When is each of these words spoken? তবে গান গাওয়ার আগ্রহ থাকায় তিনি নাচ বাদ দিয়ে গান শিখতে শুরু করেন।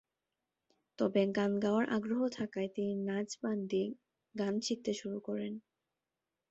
তবে 0.99 1.21
গান 1.37 1.51
গাওয়ার 1.63 1.85
আগ্রহ 1.89 2.21
থাকায় 2.37 2.69
তিনি 2.75 2.93
নাচ 3.07 3.29
বাদ 3.41 3.59
দিয়ে 3.69 3.87
গান 4.35 4.53
শিখতে 4.61 4.91
শুরু 4.93 5.17
করেন। 5.19 5.53